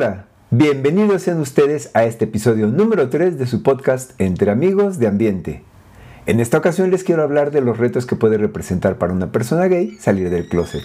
[0.00, 5.08] Hola, bienvenidos sean ustedes a este episodio número 3 de su podcast Entre Amigos de
[5.08, 5.64] Ambiente.
[6.26, 9.66] En esta ocasión les quiero hablar de los retos que puede representar para una persona
[9.66, 10.84] gay salir del closet.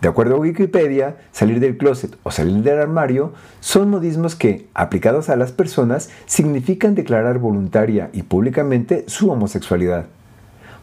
[0.00, 5.28] De acuerdo a Wikipedia, salir del closet o salir del armario son modismos que, aplicados
[5.28, 10.06] a las personas, significan declarar voluntaria y públicamente su homosexualidad.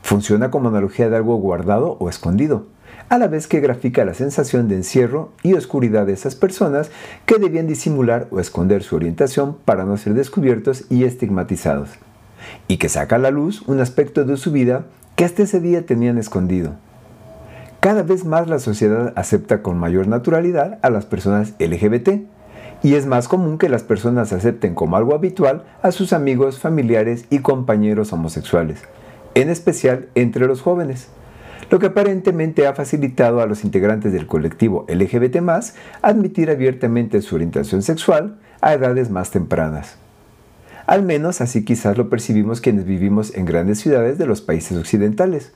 [0.01, 2.65] Funciona como analogía de algo guardado o escondido,
[3.09, 6.91] a la vez que grafica la sensación de encierro y oscuridad de esas personas
[7.25, 11.89] que debían disimular o esconder su orientación para no ser descubiertos y estigmatizados,
[12.67, 14.85] y que saca a la luz un aspecto de su vida
[15.15, 16.73] que hasta ese día tenían escondido.
[17.79, 22.09] Cada vez más la sociedad acepta con mayor naturalidad a las personas LGBT,
[22.83, 27.25] y es más común que las personas acepten como algo habitual a sus amigos, familiares
[27.29, 28.81] y compañeros homosexuales,
[29.33, 31.07] en especial entre los jóvenes
[31.69, 35.37] lo que aparentemente ha facilitado a los integrantes del colectivo LGBT
[36.01, 39.97] admitir abiertamente su orientación sexual a edades más tempranas.
[40.85, 45.51] Al menos así quizás lo percibimos quienes vivimos en grandes ciudades de los países occidentales.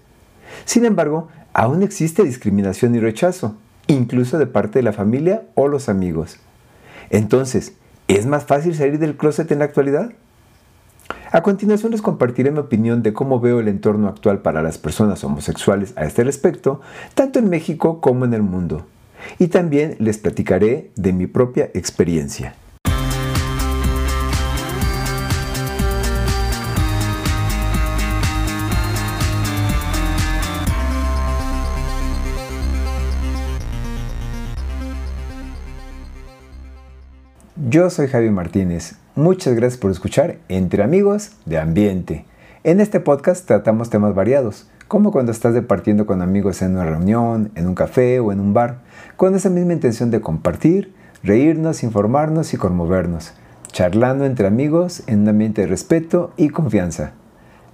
[0.65, 3.55] Sin embargo, aún existe discriminación y rechazo,
[3.87, 6.37] incluso de parte de la familia o los amigos.
[7.09, 7.73] Entonces,
[8.09, 10.11] ¿es más fácil salir del closet en la actualidad?
[11.33, 15.23] A continuación les compartiré mi opinión de cómo veo el entorno actual para las personas
[15.23, 16.81] homosexuales a este respecto,
[17.15, 18.85] tanto en México como en el mundo.
[19.39, 22.55] Y también les platicaré de mi propia experiencia.
[37.71, 38.95] Yo soy Javi Martínez.
[39.15, 42.25] Muchas gracias por escuchar Entre Amigos de Ambiente.
[42.65, 47.49] En este podcast tratamos temas variados, como cuando estás departiendo con amigos en una reunión,
[47.55, 48.79] en un café o en un bar,
[49.15, 53.31] con esa misma intención de compartir, reírnos, informarnos y conmovernos,
[53.71, 57.13] charlando entre amigos en un ambiente de respeto y confianza.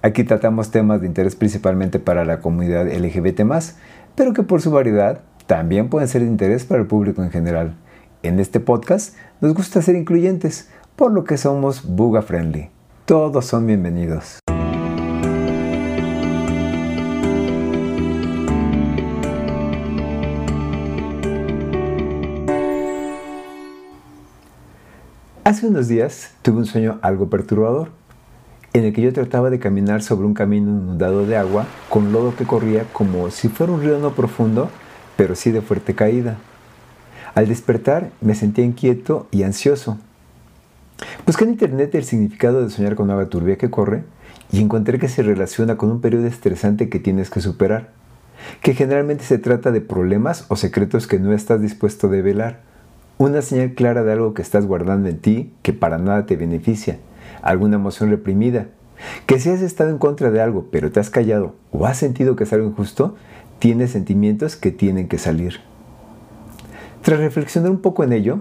[0.02, 3.40] Aquí tratamos temas de interés principalmente para la comunidad LGBT,
[4.14, 7.74] pero que por su variedad también pueden ser de interés para el público en general.
[8.28, 12.68] En este podcast nos gusta ser incluyentes, por lo que somos Buga Friendly.
[13.06, 14.40] Todos son bienvenidos.
[25.42, 27.88] Hace unos días tuve un sueño algo perturbador,
[28.74, 32.36] en el que yo trataba de caminar sobre un camino inundado de agua con lodo
[32.36, 34.68] que corría como si fuera un río no profundo,
[35.16, 36.36] pero sí de fuerte caída.
[37.38, 39.96] Al despertar me sentía inquieto y ansioso.
[41.24, 44.02] Busqué en internet el significado de soñar con agua turbia que corre
[44.50, 47.90] y encontré que se relaciona con un periodo estresante que tienes que superar,
[48.60, 52.62] que generalmente se trata de problemas o secretos que no estás dispuesto a develar,
[53.18, 56.98] una señal clara de algo que estás guardando en ti que para nada te beneficia,
[57.40, 58.66] alguna emoción reprimida,
[59.26, 62.34] que si has estado en contra de algo pero te has callado o has sentido
[62.34, 63.14] que es algo injusto,
[63.60, 65.60] tienes sentimientos que tienen que salir.
[67.02, 68.40] Tras reflexionar un poco en ello,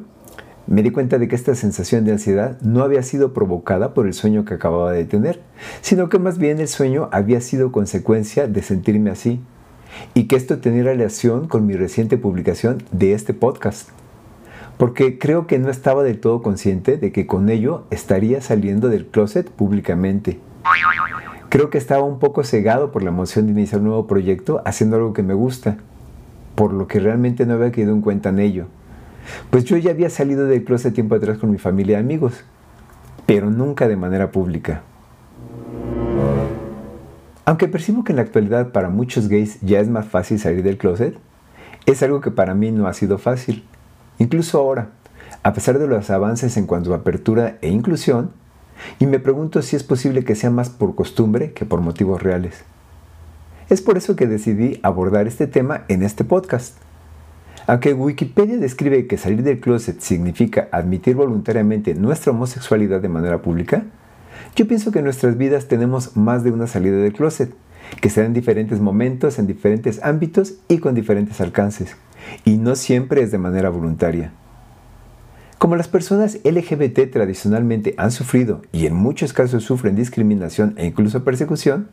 [0.66, 4.14] me di cuenta de que esta sensación de ansiedad no había sido provocada por el
[4.14, 5.42] sueño que acababa de tener,
[5.82, 9.40] sino que más bien el sueño había sido consecuencia de sentirme así,
[10.14, 13.90] y que esto tenía relación con mi reciente publicación de este podcast,
[14.78, 19.08] porque creo que no estaba del todo consciente de que con ello estaría saliendo del
[19.08, 20.40] closet públicamente.
[21.50, 24.98] Creo que estaba un poco cegado por la emoción de iniciar un nuevo proyecto haciendo
[24.98, 25.78] algo que me gusta
[26.58, 28.66] por lo que realmente no había quedado en cuenta en ello.
[29.52, 32.34] Pues yo ya había salido del closet tiempo atrás con mi familia y amigos,
[33.28, 34.82] pero nunca de manera pública.
[37.46, 40.80] Aunque percibo que en la actualidad para muchos gays ya es más fácil salir del
[40.80, 41.16] closet,
[41.86, 43.64] es algo que para mí no ha sido fácil.
[44.18, 44.90] Incluso ahora,
[45.44, 48.32] a pesar de los avances en cuanto a apertura e inclusión,
[48.98, 52.64] y me pregunto si es posible que sea más por costumbre que por motivos reales.
[53.70, 56.78] Es por eso que decidí abordar este tema en este podcast.
[57.66, 63.84] Aunque Wikipedia describe que salir del closet significa admitir voluntariamente nuestra homosexualidad de manera pública,
[64.56, 67.54] yo pienso que en nuestras vidas tenemos más de una salida del closet,
[68.00, 71.98] que se da en diferentes momentos, en diferentes ámbitos y con diferentes alcances,
[72.46, 74.32] y no siempre es de manera voluntaria.
[75.58, 81.26] Como las personas LGBT tradicionalmente han sufrido y en muchos casos sufren discriminación e incluso
[81.26, 81.90] persecución,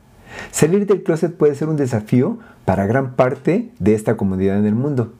[0.50, 4.74] Salir del closet puede ser un desafío para gran parte de esta comunidad en el
[4.74, 5.12] mundo,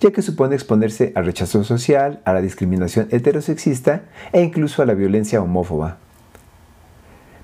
[0.00, 4.02] ya que supone exponerse al rechazo social, a la discriminación heterosexista
[4.32, 5.98] e incluso a la violencia homófoba.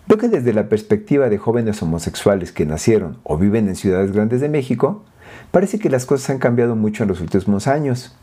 [0.07, 4.41] Veo que desde la perspectiva de jóvenes homosexuales que nacieron o viven en ciudades grandes
[4.41, 5.05] de México,
[5.51, 8.17] parece que las cosas han cambiado mucho en los últimos años,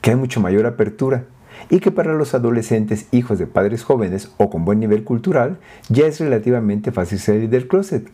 [0.00, 1.24] que hay mucho mayor apertura
[1.70, 5.58] y que para los adolescentes hijos de padres jóvenes o con buen nivel cultural
[5.88, 8.08] ya es relativamente fácil salir del closet.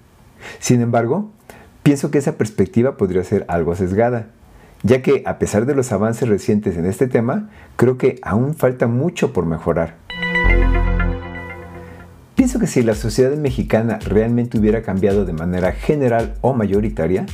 [0.59, 1.31] Sin embargo,
[1.83, 4.29] pienso que esa perspectiva podría ser algo sesgada,
[4.83, 8.87] ya que a pesar de los avances recientes en este tema, creo que aún falta
[8.87, 9.97] mucho por mejorar.
[12.35, 17.27] Pienso que si la sociedad mexicana realmente hubiera cambiado de manera general o mayoritaria,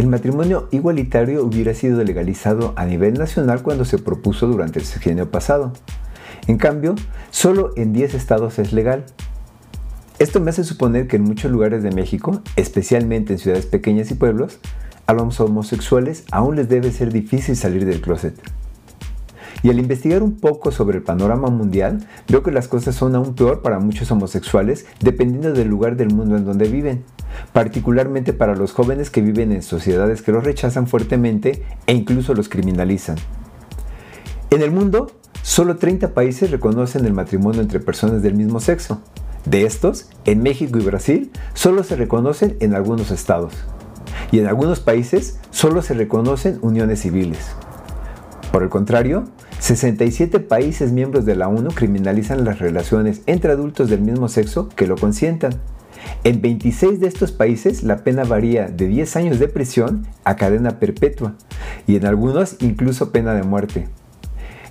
[0.00, 5.30] el matrimonio igualitario hubiera sido legalizado a nivel nacional cuando se propuso durante el sexenio
[5.30, 5.74] pasado.
[6.46, 6.94] En cambio,
[7.30, 9.04] solo en 10 estados es legal.
[10.18, 14.14] Esto me hace suponer que en muchos lugares de México, especialmente en ciudades pequeñas y
[14.14, 14.58] pueblos,
[15.06, 18.40] a los homosexuales aún les debe ser difícil salir del closet.
[19.62, 23.34] Y al investigar un poco sobre el panorama mundial, veo que las cosas son aún
[23.34, 27.04] peor para muchos homosexuales dependiendo del lugar del mundo en donde viven,
[27.52, 32.48] particularmente para los jóvenes que viven en sociedades que los rechazan fuertemente e incluso los
[32.48, 33.16] criminalizan.
[34.50, 35.12] En el mundo,
[35.42, 39.02] solo 30 países reconocen el matrimonio entre personas del mismo sexo.
[39.44, 43.54] De estos, en México y Brasil, solo se reconocen en algunos estados.
[44.32, 47.54] Y en algunos países solo se reconocen uniones civiles.
[48.52, 49.24] Por el contrario,
[49.60, 54.88] 67 países miembros de la ONU criminalizan las relaciones entre adultos del mismo sexo que
[54.88, 55.52] lo consientan.
[56.24, 60.80] En 26 de estos países la pena varía de 10 años de prisión a cadena
[60.80, 61.34] perpetua
[61.86, 63.88] y en algunos incluso pena de muerte.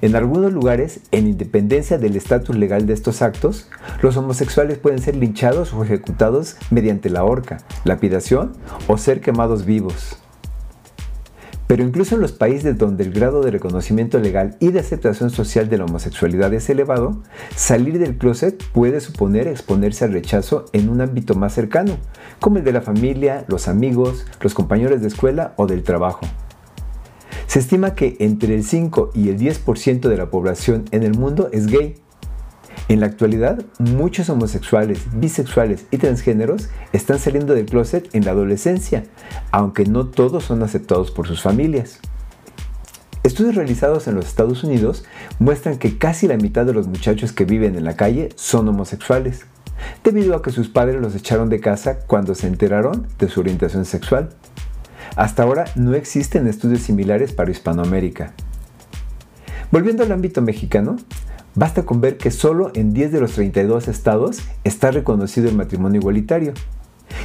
[0.02, 3.68] En algunos lugares, en independencia del estatus legal de estos actos,
[4.02, 8.54] los homosexuales pueden ser linchados o ejecutados mediante la horca, lapidación
[8.88, 10.18] o ser quemados vivos.
[11.70, 15.70] Pero incluso en los países donde el grado de reconocimiento legal y de aceptación social
[15.70, 17.22] de la homosexualidad es elevado,
[17.56, 22.00] salir del closet puede suponer exponerse al rechazo en un ámbito más cercano,
[22.40, 26.22] como el de la familia, los amigos, los compañeros de escuela o del trabajo.
[27.46, 31.50] Se estima que entre el 5 y el 10% de la población en el mundo
[31.52, 31.94] es gay,
[32.88, 39.04] en la actualidad, muchos homosexuales, bisexuales y transgéneros están saliendo del closet en la adolescencia,
[39.52, 42.00] aunque no todos son aceptados por sus familias.
[43.24, 45.04] Estudios realizados en los Estados Unidos
[45.40, 49.46] muestran que casi la mitad de los muchachos que viven en la calle son homosexuales,
[50.04, 53.86] debido a que sus padres los echaron de casa cuando se enteraron de su orientación
[53.86, 54.30] sexual.
[55.16, 58.34] Hasta ahora no existen estudios similares para Hispanoamérica.
[59.72, 60.98] Volviendo al ámbito mexicano,
[61.60, 66.00] Basta con ver que solo en 10 de los 32 estados está reconocido el matrimonio
[66.00, 66.54] igualitario.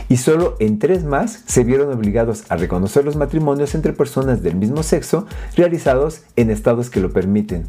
[0.08, 4.56] Y solo en 3 más se vieron obligados a reconocer los matrimonios entre personas del
[4.56, 7.68] mismo sexo realizados en estados que lo permiten.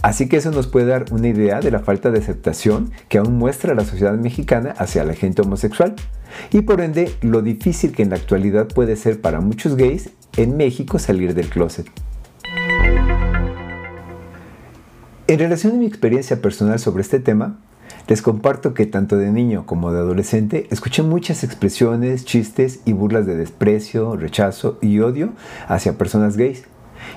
[0.00, 3.36] Así que eso nos puede dar una idea de la falta de aceptación que aún
[3.36, 5.96] muestra la sociedad mexicana hacia la gente homosexual
[6.52, 10.56] y por ende lo difícil que en la actualidad puede ser para muchos gays en
[10.56, 11.90] México salir del closet.
[15.26, 17.56] En relación a mi experiencia personal sobre este tema,
[18.08, 23.24] les comparto que tanto de niño como de adolescente escuché muchas expresiones, chistes y burlas
[23.24, 25.30] de desprecio, rechazo y odio
[25.66, 26.64] hacia personas gays,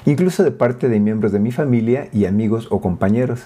[0.06, 3.42] incluso de parte de miembros de mi familia y amigos o compañeros.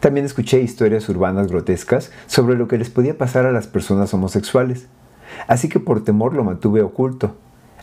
[0.00, 4.86] También escuché historias urbanas grotescas sobre lo que les podía pasar a las personas homosexuales,
[5.46, 7.36] así que por temor lo mantuve oculto,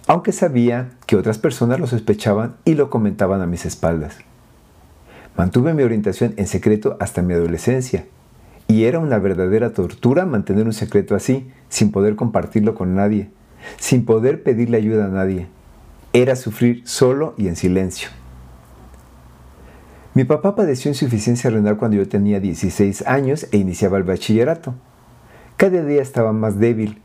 [0.08, 4.18] aunque sabía que otras personas lo sospechaban y lo comentaban a mis espaldas.
[5.38, 8.06] Mantuve mi orientación en secreto hasta mi adolescencia,
[8.68, 13.30] y era una verdadera tortura mantener un secreto así, sin poder compartirlo con nadie,
[13.78, 15.48] sin poder pedirle ayuda a nadie.
[16.12, 18.10] Era sufrir solo y en silencio.
[20.16, 24.74] Mi papá padeció insuficiencia renal cuando yo tenía 16 años e iniciaba el bachillerato.
[25.56, 27.04] Cada día estaba más débil,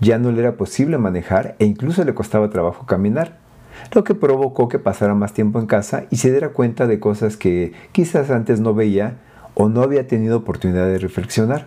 [0.00, 3.44] ya no le era posible manejar e incluso le costaba trabajo caminar
[3.92, 7.36] lo que provocó que pasara más tiempo en casa y se diera cuenta de cosas
[7.36, 9.18] que quizás antes no veía
[9.54, 11.66] o no había tenido oportunidad de reflexionar.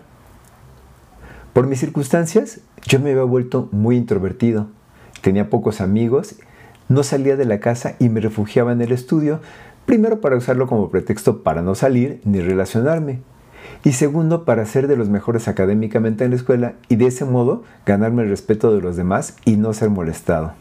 [1.52, 4.68] Por mis circunstancias, yo me había vuelto muy introvertido,
[5.20, 6.36] tenía pocos amigos,
[6.88, 9.40] no salía de la casa y me refugiaba en el estudio,
[9.86, 13.20] primero para usarlo como pretexto para no salir ni relacionarme,
[13.84, 17.64] y segundo para ser de los mejores académicamente en la escuela y de ese modo
[17.84, 20.52] ganarme el respeto de los demás y no ser molestado.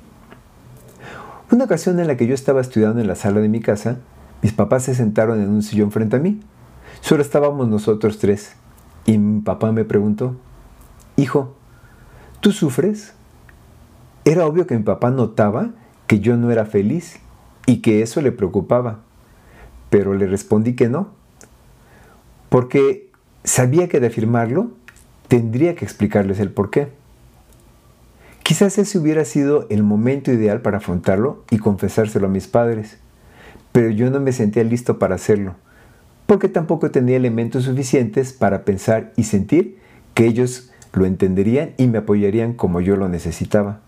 [1.52, 3.98] Una ocasión en la que yo estaba estudiando en la sala de mi casa,
[4.44, 6.40] mis papás se sentaron en un sillón frente a mí.
[7.02, 8.54] Solo estábamos nosotros tres.
[9.06, 10.36] Y mi papá me preguntó,
[11.16, 11.56] Hijo,
[12.40, 13.14] ¿tú sufres?
[14.26, 15.72] Era obvio que mi papá notaba
[16.06, 17.20] que yo no era feliz
[17.66, 19.00] y que eso le preocupaba.
[19.90, 21.10] Pero le respondí que no.
[22.50, 23.12] Porque
[23.44, 24.70] sabía que de afirmarlo
[25.28, 26.99] tendría que explicarles el por qué.
[28.50, 32.98] Quizás ese hubiera sido el momento ideal para afrontarlo y confesárselo a mis padres,
[33.72, 35.54] pero yo no me sentía listo para hacerlo,
[36.26, 39.78] porque tampoco tenía elementos suficientes para pensar y sentir
[40.16, 43.82] que ellos lo entenderían y me apoyarían como yo lo necesitaba.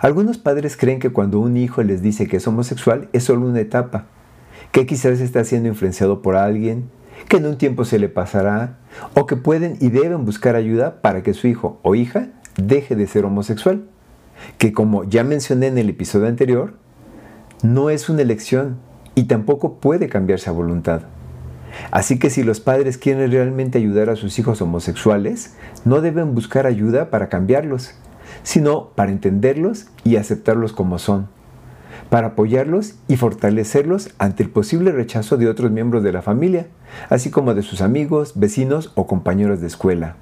[0.00, 3.60] Algunos padres creen que cuando un hijo les dice que es homosexual es solo una
[3.60, 4.06] etapa,
[4.72, 6.90] que quizás está siendo influenciado por alguien,
[7.28, 8.78] que en un tiempo se le pasará,
[9.14, 13.06] o que pueden y deben buscar ayuda para que su hijo o hija deje de
[13.06, 13.84] ser homosexual,
[14.58, 16.74] que como ya mencioné en el episodio anterior,
[17.62, 18.78] no es una elección
[19.14, 21.02] y tampoco puede cambiarse a voluntad.
[21.90, 26.66] Así que si los padres quieren realmente ayudar a sus hijos homosexuales, no deben buscar
[26.66, 27.94] ayuda para cambiarlos,
[28.42, 31.28] sino para entenderlos y aceptarlos como son,
[32.10, 36.68] para apoyarlos y fortalecerlos ante el posible rechazo de otros miembros de la familia,
[37.08, 40.16] así como de sus amigos, vecinos o compañeros de escuela.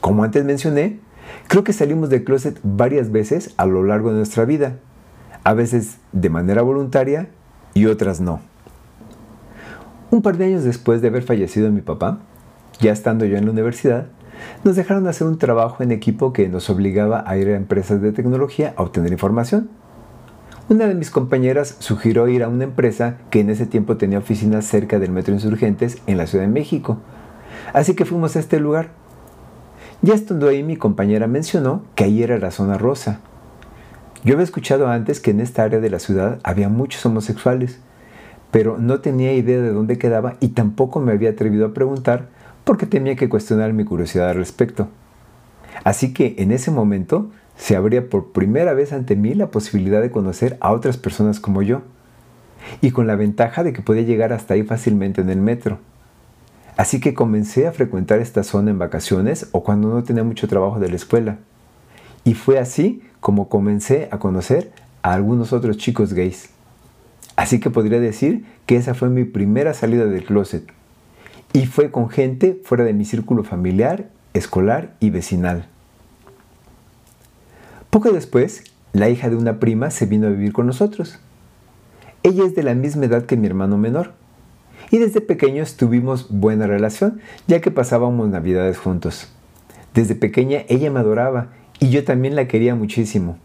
[0.00, 1.00] Como antes mencioné,
[1.48, 4.76] creo que salimos del closet varias veces a lo largo de nuestra vida,
[5.44, 7.28] a veces de manera voluntaria
[7.74, 8.40] y otras no.
[10.10, 12.20] Un par de años después de haber fallecido mi papá,
[12.80, 14.06] ya estando yo en la universidad,
[14.64, 18.12] nos dejaron hacer un trabajo en equipo que nos obligaba a ir a empresas de
[18.12, 19.68] tecnología a obtener información.
[20.68, 24.66] Una de mis compañeras sugirió ir a una empresa que en ese tiempo tenía oficinas
[24.66, 26.98] cerca del Metro Insurgentes en la Ciudad de México.
[27.72, 28.90] Así que fuimos a este lugar.
[30.06, 33.18] Ya estando ahí mi compañera mencionó que ahí era la zona rosa.
[34.22, 37.80] Yo había escuchado antes que en esta área de la ciudad había muchos homosexuales,
[38.52, 42.28] pero no tenía idea de dónde quedaba y tampoco me había atrevido a preguntar
[42.62, 44.86] porque temía que cuestionar mi curiosidad al respecto.
[45.82, 50.12] Así que en ese momento se abría por primera vez ante mí la posibilidad de
[50.12, 51.82] conocer a otras personas como yo,
[52.80, 55.80] y con la ventaja de que podía llegar hasta ahí fácilmente en el metro.
[56.76, 60.78] Así que comencé a frecuentar esta zona en vacaciones o cuando no tenía mucho trabajo
[60.78, 61.38] de la escuela.
[62.24, 66.50] Y fue así como comencé a conocer a algunos otros chicos gays.
[67.34, 70.64] Así que podría decir que esa fue mi primera salida del closet
[71.52, 75.66] y fue con gente fuera de mi círculo familiar, escolar y vecinal.
[77.90, 81.18] Poco después, la hija de una prima se vino a vivir con nosotros.
[82.22, 84.12] Ella es de la misma edad que mi hermano menor,
[84.90, 89.28] y desde pequeños tuvimos buena relación, ya que pasábamos navidades juntos.
[89.94, 91.48] Desde pequeña ella me adoraba
[91.80, 93.38] y yo también la quería muchísimo.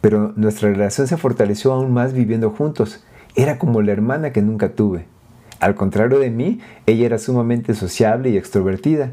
[0.00, 3.04] Pero nuestra relación se fortaleció aún más viviendo juntos.
[3.36, 5.06] Era como la hermana que nunca tuve.
[5.60, 9.12] Al contrario de mí, ella era sumamente sociable y extrovertida.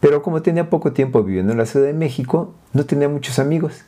[0.00, 3.84] Pero como tenía poco tiempo viviendo en la Ciudad de México, no tenía muchos amigos.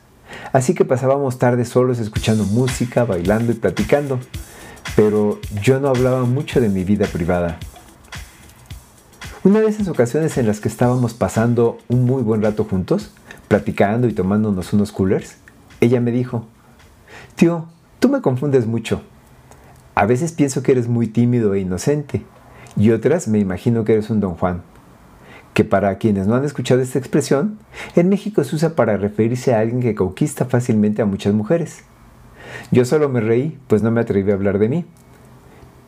[0.53, 4.19] Así que pasábamos tardes solos escuchando música, bailando y platicando.
[4.95, 7.59] Pero yo no hablaba mucho de mi vida privada.
[9.43, 13.11] Una de esas ocasiones en las que estábamos pasando un muy buen rato juntos,
[13.47, 15.37] platicando y tomándonos unos coolers,
[15.81, 16.45] ella me dijo,
[17.35, 17.65] Tío,
[17.99, 19.01] tú me confundes mucho.
[19.93, 22.23] A veces pienso que eres muy tímido e inocente,
[22.77, 24.61] y otras me imagino que eres un don Juan.
[25.53, 27.59] Que para quienes no han escuchado esta expresión,
[27.95, 31.83] en México se usa para referirse a alguien que conquista fácilmente a muchas mujeres.
[32.71, 34.85] Yo solo me reí, pues no me atreví a hablar de mí.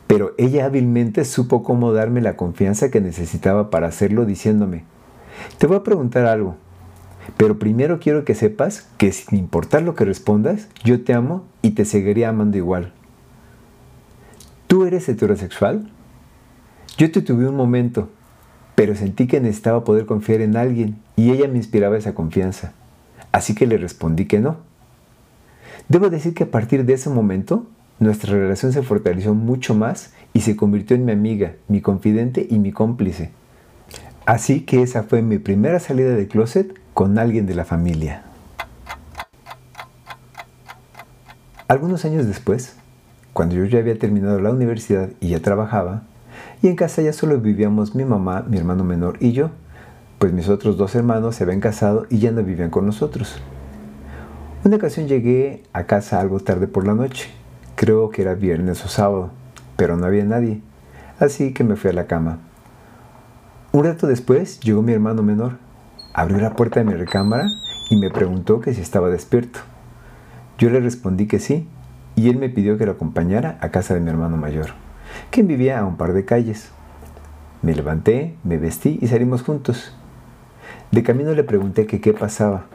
[0.06, 4.84] Pero ella hábilmente supo cómo darme la confianza que necesitaba para hacerlo diciéndome,
[5.58, 6.56] te voy a preguntar algo,
[7.36, 11.72] pero primero quiero que sepas que sin importar lo que respondas, yo te amo y
[11.72, 12.92] te seguiría amando igual.
[14.66, 15.90] ¿Tú eres heterosexual?
[16.96, 18.08] Yo te tuve un momento,
[18.74, 22.72] pero sentí que necesitaba poder confiar en alguien y ella me inspiraba esa confianza.
[23.30, 24.67] Así que le respondí que no.
[25.88, 27.66] Debo decir que a partir de ese momento,
[27.98, 32.58] nuestra relación se fortaleció mucho más y se convirtió en mi amiga, mi confidente y
[32.58, 33.30] mi cómplice.
[34.26, 38.22] Así que esa fue mi primera salida de closet con alguien de la familia.
[41.68, 42.76] Algunos años después,
[43.32, 46.02] cuando yo ya había terminado la universidad y ya trabajaba,
[46.60, 49.50] y en casa ya solo vivíamos mi mamá, mi hermano menor y yo,
[50.18, 53.40] pues mis otros dos hermanos se habían casado y ya no vivían con nosotros.
[54.64, 57.30] Una ocasión llegué a casa algo tarde por la noche,
[57.76, 59.30] creo que era viernes o sábado,
[59.76, 60.60] pero no había nadie,
[61.20, 62.40] así que me fui a la cama.
[63.70, 65.58] Un rato después llegó mi hermano menor,
[66.12, 67.46] abrió la puerta de mi recámara
[67.88, 69.60] y me preguntó que si estaba despierto.
[70.58, 71.68] Yo le respondí que sí,
[72.16, 74.70] y él me pidió que lo acompañara a casa de mi hermano mayor,
[75.30, 76.72] quien vivía a un par de calles.
[77.62, 79.94] Me levanté, me vestí y salimos juntos.
[80.90, 82.66] De camino le pregunté qué pasaba.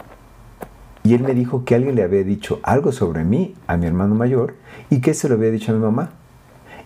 [1.06, 4.16] Y él me dijo que alguien le había dicho algo sobre mí a mi hermano
[4.16, 4.56] mayor
[4.90, 6.12] y que se lo había dicho a mi mamá.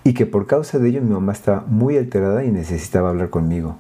[0.04, 3.78] Y que por causa de ello mi mamá estaba muy alterada y necesitaba hablar conmigo.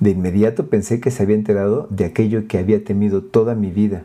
[0.00, 4.04] De inmediato pensé que se había enterado de aquello que había temido toda mi vida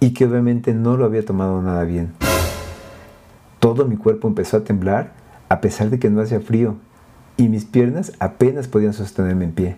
[0.00, 2.12] y que obviamente no lo había tomado nada bien.
[3.60, 5.12] Todo mi cuerpo empezó a temblar
[5.48, 6.76] a pesar de que no hacía frío
[7.40, 9.76] y mis piernas apenas podían sostenerme en pie.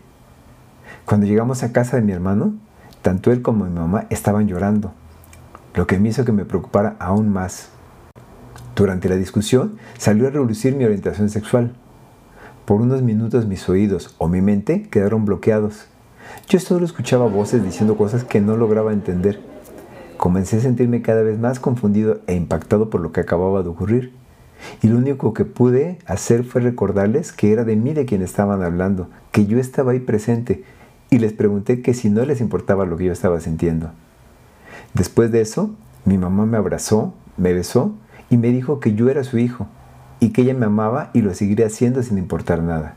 [1.05, 2.55] Cuando llegamos a casa de mi hermano,
[3.03, 4.93] tanto él como mi mamá estaban llorando,
[5.75, 7.69] lo que me hizo que me preocupara aún más.
[8.75, 11.73] Durante la discusión salió a relucir mi orientación sexual.
[12.65, 15.87] Por unos minutos mis oídos o mi mente quedaron bloqueados.
[16.49, 19.41] Yo solo escuchaba voces diciendo cosas que no lograba entender.
[20.17, 24.22] Comencé a sentirme cada vez más confundido e impactado por lo que acababa de ocurrir.
[24.83, 28.63] Y lo único que pude hacer fue recordarles que era de mí de quien estaban
[28.63, 30.65] hablando, que yo estaba ahí presente,
[31.11, 33.91] y les pregunté que si no les importaba lo que yo estaba sintiendo.
[34.95, 35.71] Después de eso,
[36.05, 37.93] mi mamá me abrazó, me besó
[38.31, 39.67] y me dijo que yo era su hijo,
[40.21, 42.95] y que ella me amaba y lo seguiría haciendo sin importar nada.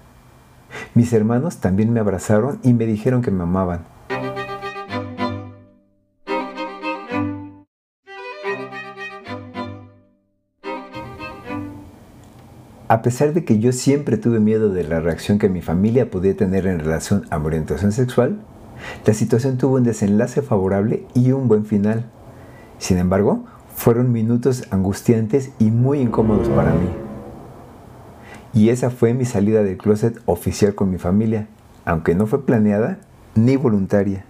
[0.94, 3.95] Mis hermanos también me abrazaron y me dijeron que me amaban.
[12.96, 16.38] A pesar de que yo siempre tuve miedo de la reacción que mi familia podía
[16.38, 18.38] tener en relación a mi orientación sexual,
[19.06, 22.06] la situación tuvo un desenlace favorable y un buen final.
[22.78, 23.44] Sin embargo,
[23.76, 26.88] fueron minutos angustiantes y muy incómodos para mí.
[28.54, 31.50] Y esa fue mi salida del closet oficial con mi familia,
[31.84, 33.00] aunque no fue planeada
[33.36, 34.24] ni voluntaria.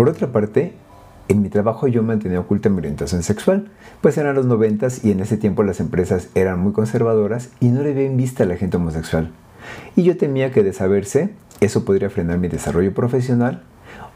[0.00, 0.72] Por otra parte,
[1.28, 5.20] en mi trabajo yo mantenía oculta mi orientación sexual, pues eran los noventas y en
[5.20, 8.78] ese tiempo las empresas eran muy conservadoras y no le veían vista a la gente
[8.78, 9.30] homosexual.
[9.96, 13.62] Y yo temía que de saberse eso podría frenar mi desarrollo profesional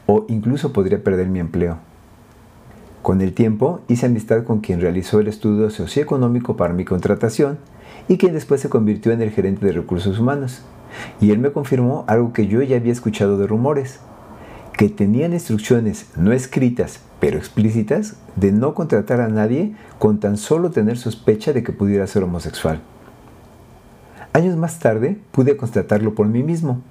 [0.07, 1.77] o incluso podría perder mi empleo.
[3.03, 7.59] Con el tiempo hice amistad con quien realizó el estudio socioeconómico para mi contratación
[8.07, 10.63] y quien después se convirtió en el gerente de recursos humanos.
[11.21, 13.99] Y él me confirmó algo que yo ya había escuchado de rumores,
[14.77, 20.71] que tenían instrucciones no escritas pero explícitas de no contratar a nadie con tan solo
[20.71, 22.81] tener sospecha de que pudiera ser homosexual.
[24.33, 26.81] Años más tarde pude constatarlo por mí mismo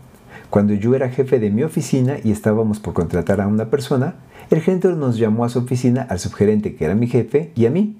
[0.54, 4.14] cuando yo era jefe de mi oficina y estábamos por contratar a una persona,
[4.50, 7.70] el gerente nos llamó a su oficina al subgerente que era mi jefe y a
[7.70, 7.96] mí,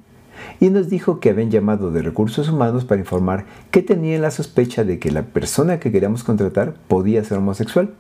[0.61, 4.85] y nos dijo que habían llamado de recursos humanos para informar que tenían la sospecha
[4.85, 7.95] de que la persona que queríamos contratar podía ser homosexual,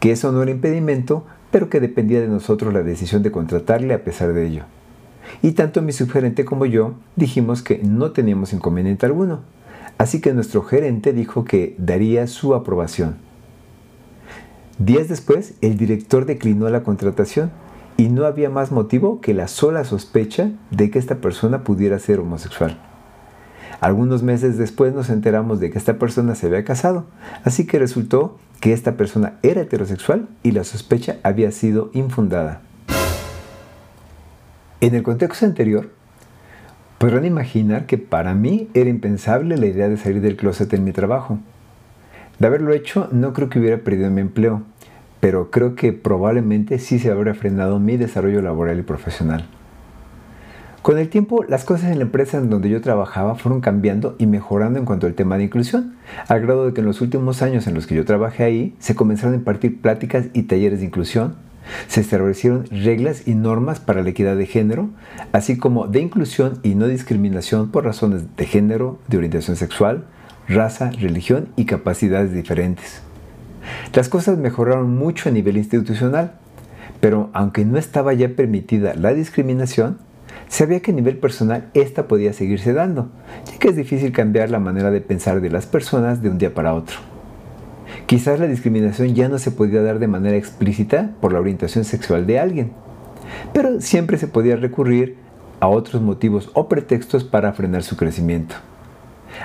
[0.00, 4.04] que eso no era impedimento, pero que dependía de nosotros la decisión de contratarle a
[4.04, 4.64] pesar de ello.
[5.42, 9.40] Y tanto mi subgerente como yo dijimos que no teníamos inconveniente alguno,
[9.98, 13.16] así que nuestro gerente dijo que daría su aprobación.
[14.78, 17.50] Días después, el director declinó la contratación
[17.96, 22.20] y no había más motivo que la sola sospecha de que esta persona pudiera ser
[22.20, 22.78] homosexual.
[23.80, 27.06] Algunos meses después nos enteramos de que esta persona se había casado,
[27.44, 32.62] así que resultó que esta persona era heterosexual y la sospecha había sido infundada.
[34.80, 35.90] En el contexto anterior,
[36.98, 40.92] podrán imaginar que para mí era impensable la idea de salir del closet en mi
[40.92, 41.38] trabajo.
[42.38, 44.62] De haberlo hecho, no creo que hubiera perdido mi empleo,
[45.20, 49.46] pero creo que probablemente sí se habría frenado mi desarrollo laboral y profesional.
[50.86, 54.26] Con el tiempo, las cosas en la empresa en donde yo trabajaba fueron cambiando y
[54.26, 55.96] mejorando en cuanto al tema de inclusión,
[56.28, 58.94] al grado de que en los últimos años en los que yo trabajé ahí, se
[58.94, 61.34] comenzaron a impartir pláticas y talleres de inclusión,
[61.88, 64.88] se establecieron reglas y normas para la equidad de género,
[65.32, 70.04] así como de inclusión y no discriminación por razones de género, de orientación sexual,
[70.46, 73.02] raza, religión y capacidades diferentes.
[73.92, 76.34] Las cosas mejoraron mucho a nivel institucional,
[77.00, 80.05] pero aunque no estaba ya permitida la discriminación,
[80.48, 83.10] sabía que a nivel personal esta podía seguirse dando,
[83.50, 86.54] ya que es difícil cambiar la manera de pensar de las personas de un día
[86.54, 86.96] para otro.
[88.06, 92.26] Quizás la discriminación ya no se podía dar de manera explícita por la orientación sexual
[92.26, 92.72] de alguien,
[93.52, 95.16] pero siempre se podía recurrir
[95.60, 98.54] a otros motivos o pretextos para frenar su crecimiento.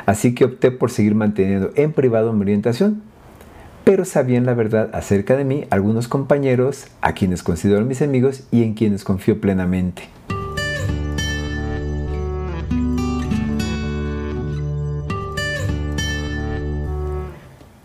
[0.06, 3.02] Así que opté por seguir manteniendo en privado mi orientación.
[3.84, 8.64] Pero sabían la verdad acerca de mí algunos compañeros a quienes considero mis amigos y
[8.64, 10.04] en quienes confío plenamente.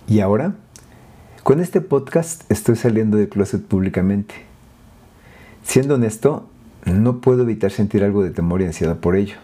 [0.09, 0.55] Y ahora,
[1.42, 4.37] con este podcast estoy saliendo de closet públicamente.
[5.64, 6.49] Siendo honesto,
[6.85, 9.35] no puedo evitar sentir algo de temor y ansiedad por ello.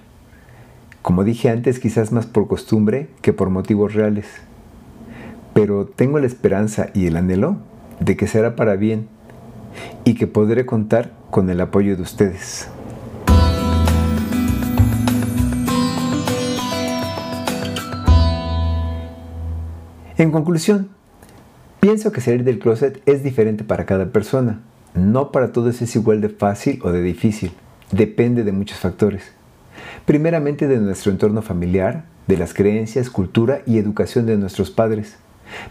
[1.02, 4.26] Como dije antes, quizás más por costumbre que por motivos reales.
[5.52, 7.56] Pero tengo la esperanza y el anhelo
[7.98, 9.08] de que será para bien
[10.04, 12.68] y que podré contar con el apoyo de ustedes.
[20.18, 20.90] En conclusión,
[21.80, 24.60] pienso que salir del closet es diferente para cada persona.
[24.94, 27.52] No para todos es igual de fácil o de difícil.
[27.92, 29.32] Depende de muchos factores.
[30.04, 35.16] Primeramente de nuestro entorno familiar, de las creencias, cultura y educación de nuestros padres,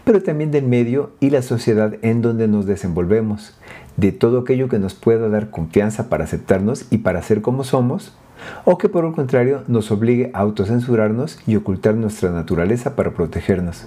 [0.04, 3.56] pero también del medio y la sociedad en donde nos desenvolvemos,
[3.96, 8.16] de todo aquello que nos pueda dar confianza para aceptarnos y para ser como somos,
[8.64, 13.86] o que por el contrario nos obligue a autocensurarnos y ocultar nuestra naturaleza para protegernos.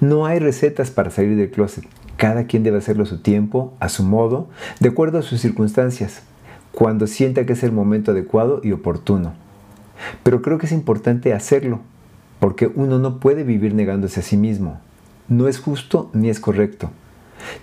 [0.00, 1.84] No hay recetas para salir del closet.
[2.16, 4.48] Cada quien debe hacerlo a su tiempo, a su modo,
[4.80, 6.22] de acuerdo a sus circunstancias,
[6.72, 9.34] cuando sienta que es el momento adecuado y oportuno.
[10.22, 11.80] Pero creo que es importante hacerlo,
[12.40, 14.80] porque uno no puede vivir negándose a sí mismo.
[15.28, 16.90] No es justo ni es correcto.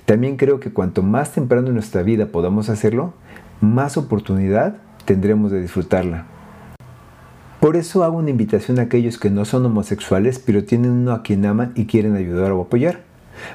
[0.05, 3.13] También creo que cuanto más temprano en nuestra vida podamos hacerlo,
[3.61, 6.25] más oportunidad tendremos de disfrutarla.
[7.61, 11.21] Por eso hago una invitación a aquellos que no son homosexuales, pero tienen uno a
[11.21, 13.01] quien aman y quieren ayudar o apoyar,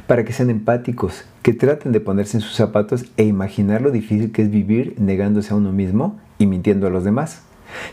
[0.07, 4.31] para que sean empáticos, que traten de ponerse en sus zapatos e imaginar lo difícil
[4.31, 7.43] que es vivir negándose a uno mismo y mintiendo a los demás,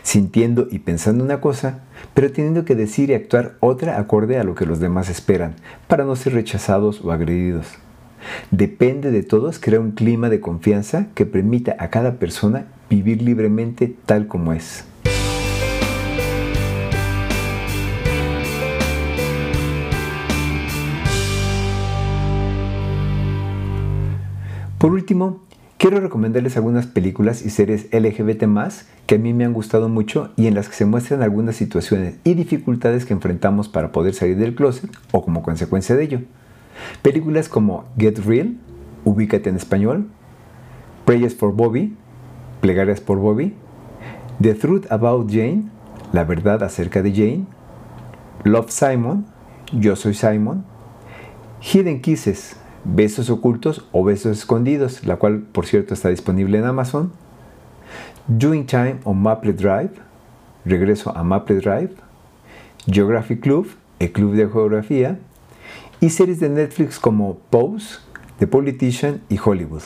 [0.04, 1.80] sintiendo y pensando una cosa,
[2.14, 5.56] pero teniendo que decir y actuar otra acorde a lo que los demás esperan,
[5.88, 7.66] para no ser rechazados o agredidos.
[8.52, 13.92] Depende de todos crear un clima de confianza que permita a cada persona vivir libremente
[14.06, 14.84] tal como es.
[24.84, 25.40] Por último,
[25.78, 28.44] quiero recomendarles algunas películas y series LGBT
[29.06, 32.16] que a mí me han gustado mucho y en las que se muestran algunas situaciones
[32.22, 36.20] y dificultades que enfrentamos para poder salir del closet o como consecuencia de ello.
[37.00, 38.58] Películas como Get Real,
[39.04, 40.10] Ubícate en español,
[41.06, 41.96] Prayers for Bobby,
[42.60, 43.54] Plegarias por Bobby,
[44.42, 45.62] The Truth About Jane,
[46.12, 47.46] La verdad acerca de Jane,
[48.42, 49.24] Love Simon,
[49.72, 50.66] Yo soy Simon,
[51.62, 57.12] Hidden Kisses, Besos ocultos o besos escondidos, la cual por cierto está disponible en Amazon.
[58.28, 59.92] Doing Time o Maple Drive,
[60.64, 61.94] regreso a Maple Drive.
[62.86, 63.68] Geography Club,
[63.98, 65.18] el club de geografía.
[66.00, 67.98] Y series de Netflix como Pose,
[68.38, 69.82] The Politician y Hollywood.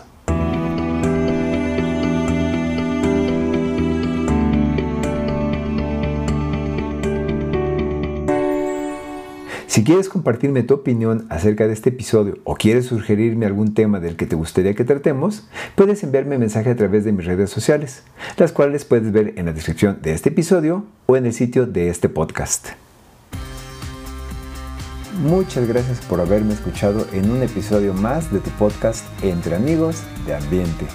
[9.69, 14.17] Si quieres compartirme tu opinión acerca de este episodio o quieres sugerirme algún tema del
[14.17, 18.03] que te gustaría que tratemos, puedes enviarme mensaje a través de mis redes sociales,
[18.39, 21.91] las cuales puedes ver en la descripción de este episodio o en el sitio de
[21.91, 22.69] este podcast.
[25.23, 30.35] Muchas gracias por haberme escuchado en un episodio más de tu podcast Entre Amigos de
[30.35, 30.87] Ambiente.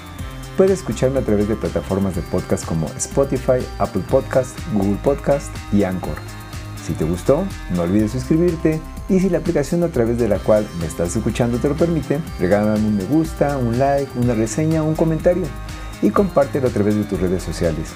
[0.57, 5.83] Puedes escucharme a través de plataformas de podcast como Spotify, Apple Podcast, Google Podcast y
[5.83, 6.42] Anchor.
[6.86, 10.67] Si te gustó, no olvides suscribirte y si la aplicación a través de la cual
[10.80, 14.96] me estás escuchando te lo permite, regálame un me gusta, un like, una reseña, un
[14.96, 15.46] comentario
[16.02, 17.89] y compártelo a través de tus redes sociales.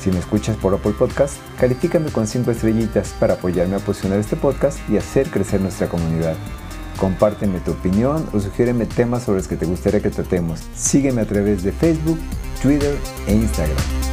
[0.00, 4.36] Si me escuchas por Apple Podcast, califícame con 5 estrellitas para apoyarme a posicionar este
[4.36, 6.34] podcast y hacer crecer nuestra comunidad.
[6.98, 10.60] Compárteme tu opinión o sugiéreme temas sobre los que te gustaría que tratemos.
[10.74, 12.18] Sígueme a través de Facebook,
[12.60, 14.03] Twitter e Instagram.